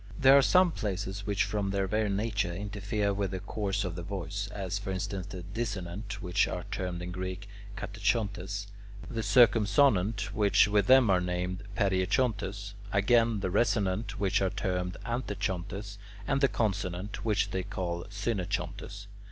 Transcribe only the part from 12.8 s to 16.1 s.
again the resonant, which are termed [Greek: antechountes];